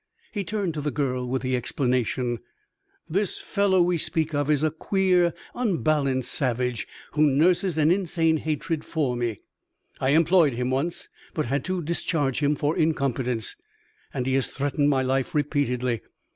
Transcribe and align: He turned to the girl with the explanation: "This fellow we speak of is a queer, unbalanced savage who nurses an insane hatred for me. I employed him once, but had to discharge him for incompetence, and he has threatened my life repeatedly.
He 0.31 0.43
turned 0.43 0.73
to 0.73 0.81
the 0.81 0.89
girl 0.89 1.29
with 1.29 1.43
the 1.43 1.55
explanation: 1.55 2.39
"This 3.07 3.39
fellow 3.39 3.83
we 3.83 3.99
speak 3.99 4.33
of 4.33 4.49
is 4.49 4.63
a 4.63 4.71
queer, 4.71 5.31
unbalanced 5.53 6.31
savage 6.33 6.87
who 7.11 7.21
nurses 7.29 7.77
an 7.77 7.91
insane 7.91 8.37
hatred 8.37 8.83
for 8.83 9.15
me. 9.15 9.41
I 9.99 10.09
employed 10.17 10.53
him 10.53 10.71
once, 10.71 11.07
but 11.35 11.45
had 11.45 11.63
to 11.65 11.83
discharge 11.83 12.39
him 12.39 12.55
for 12.55 12.75
incompetence, 12.75 13.55
and 14.11 14.25
he 14.25 14.33
has 14.33 14.49
threatened 14.49 14.89
my 14.89 15.03
life 15.03 15.35
repeatedly. 15.35 16.01